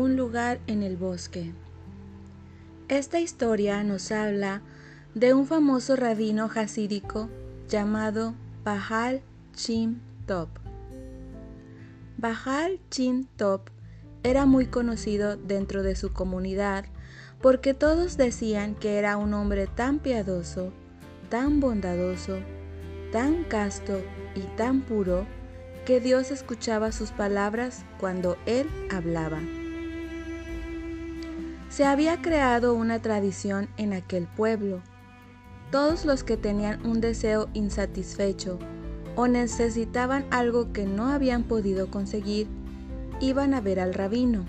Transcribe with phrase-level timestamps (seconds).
[0.00, 1.52] Un lugar en el bosque.
[2.88, 4.62] Esta historia nos habla
[5.14, 7.28] de un famoso rabino hasídico
[7.68, 8.32] llamado
[8.64, 9.20] Bahal
[9.52, 10.48] Chim Top.
[12.16, 13.68] Bahal Chim Top
[14.22, 16.86] era muy conocido dentro de su comunidad
[17.42, 20.72] porque todos decían que era un hombre tan piadoso,
[21.28, 22.38] tan bondadoso,
[23.12, 24.00] tan casto
[24.34, 25.26] y tan puro
[25.84, 29.40] que Dios escuchaba sus palabras cuando él hablaba.
[31.80, 34.82] Se había creado una tradición en aquel pueblo.
[35.70, 38.58] Todos los que tenían un deseo insatisfecho
[39.16, 42.48] o necesitaban algo que no habían podido conseguir,
[43.18, 44.44] iban a ver al rabino.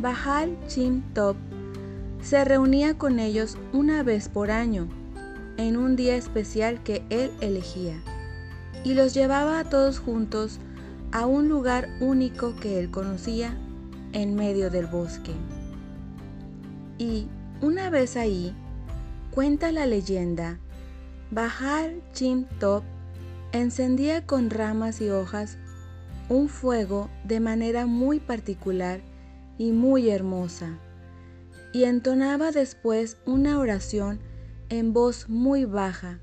[0.00, 1.36] Bahal Chim Top
[2.22, 4.88] se reunía con ellos una vez por año,
[5.58, 8.00] en un día especial que él elegía,
[8.82, 10.58] y los llevaba a todos juntos
[11.12, 13.54] a un lugar único que él conocía
[14.14, 15.32] en medio del bosque.
[16.98, 17.28] Y
[17.60, 18.54] una vez ahí,
[19.30, 20.58] cuenta la leyenda,
[21.30, 22.84] Bahar Chim Top
[23.52, 25.58] encendía con ramas y hojas
[26.28, 29.00] un fuego de manera muy particular
[29.58, 30.78] y muy hermosa,
[31.72, 34.20] y entonaba después una oración
[34.68, 36.20] en voz muy baja,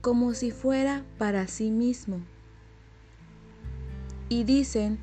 [0.00, 2.20] como si fuera para sí mismo.
[4.28, 4.98] Y dicen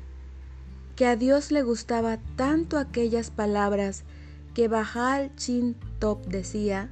[0.96, 4.04] que a Dios le gustaba tanto aquellas palabras
[4.54, 6.90] que Bajal Chin Top decía,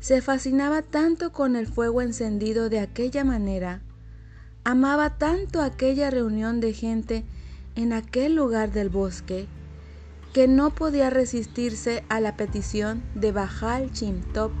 [0.00, 3.82] se fascinaba tanto con el fuego encendido de aquella manera,
[4.64, 7.24] amaba tanto aquella reunión de gente
[7.74, 9.46] en aquel lugar del bosque,
[10.32, 14.52] que no podía resistirse a la petición de Bajal Chin Top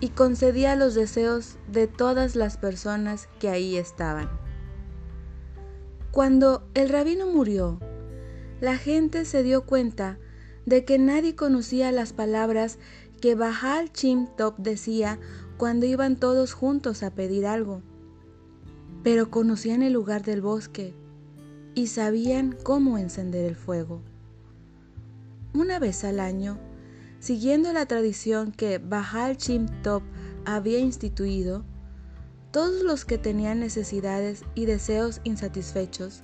[0.00, 4.28] y concedía los deseos de todas las personas que ahí estaban.
[6.10, 7.78] Cuando el rabino murió,
[8.60, 10.18] la gente se dio cuenta
[10.70, 12.78] de que nadie conocía las palabras
[13.20, 15.18] que Bahal Chim Top decía
[15.58, 17.82] cuando iban todos juntos a pedir algo.
[19.02, 20.94] Pero conocían el lugar del bosque
[21.74, 24.00] y sabían cómo encender el fuego.
[25.54, 26.56] Una vez al año,
[27.18, 30.04] siguiendo la tradición que Bahal Chim Top
[30.44, 31.64] había instituido,
[32.52, 36.20] todos los que tenían necesidades y deseos insatisfechos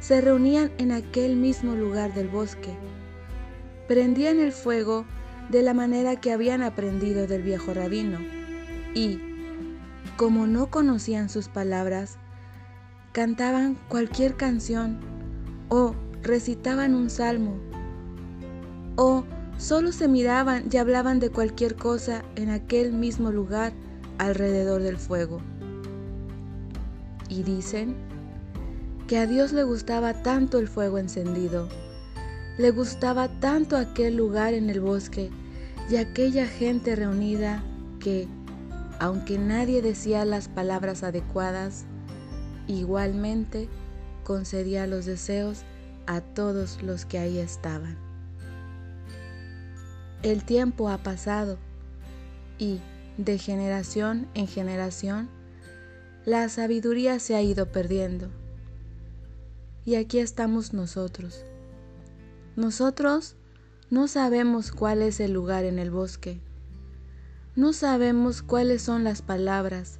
[0.00, 2.76] se reunían en aquel mismo lugar del bosque
[3.90, 5.04] prendían el fuego
[5.48, 8.20] de la manera que habían aprendido del viejo rabino
[8.94, 9.18] y,
[10.16, 12.16] como no conocían sus palabras,
[13.10, 15.00] cantaban cualquier canción
[15.70, 17.58] o recitaban un salmo
[18.94, 19.24] o
[19.58, 23.72] solo se miraban y hablaban de cualquier cosa en aquel mismo lugar
[24.18, 25.40] alrededor del fuego.
[27.28, 27.96] Y dicen
[29.08, 31.68] que a Dios le gustaba tanto el fuego encendido
[32.60, 35.30] le gustaba tanto aquel lugar en el bosque
[35.88, 37.64] y aquella gente reunida
[38.00, 38.28] que,
[38.98, 41.86] aunque nadie decía las palabras adecuadas,
[42.66, 43.70] igualmente
[44.24, 45.62] concedía los deseos
[46.06, 47.96] a todos los que ahí estaban.
[50.22, 51.56] El tiempo ha pasado
[52.58, 52.78] y,
[53.16, 55.30] de generación en generación,
[56.26, 58.28] la sabiduría se ha ido perdiendo.
[59.86, 61.46] Y aquí estamos nosotros
[62.60, 63.36] nosotros
[63.88, 66.40] no sabemos cuál es el lugar en el bosque.
[67.56, 69.98] No sabemos cuáles son las palabras.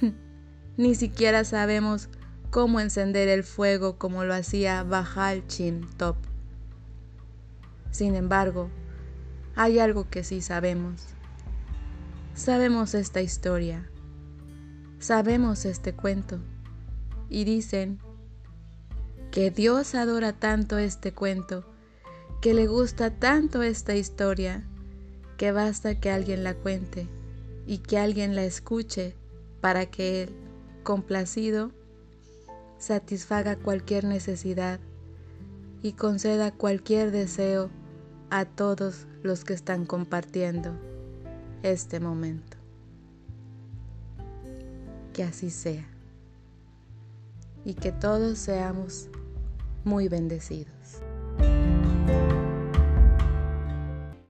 [0.78, 2.08] Ni siquiera sabemos
[2.50, 6.16] cómo encender el fuego como lo hacía Bajal Chin Top.
[7.90, 8.70] Sin embargo,
[9.54, 11.08] hay algo que sí sabemos.
[12.34, 13.86] Sabemos esta historia.
[14.98, 16.38] Sabemos este cuento.
[17.28, 18.00] Y dicen
[19.30, 21.64] que Dios adora tanto este cuento,
[22.40, 24.64] que le gusta tanto esta historia,
[25.36, 27.06] que basta que alguien la cuente
[27.66, 29.14] y que alguien la escuche
[29.60, 30.30] para que Él,
[30.82, 31.70] complacido,
[32.78, 34.80] satisfaga cualquier necesidad
[35.82, 37.70] y conceda cualquier deseo
[38.30, 40.72] a todos los que están compartiendo
[41.62, 42.56] este momento.
[45.12, 45.86] Que así sea
[47.64, 49.08] y que todos seamos
[49.84, 51.00] muy bendecidos.